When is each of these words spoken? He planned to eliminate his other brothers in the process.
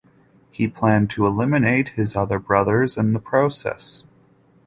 He 0.49 0.67
planned 0.67 1.11
to 1.11 1.27
eliminate 1.27 1.89
his 1.89 2.15
other 2.15 2.39
brothers 2.39 2.97
in 2.97 3.13
the 3.13 3.19
process. 3.19 4.03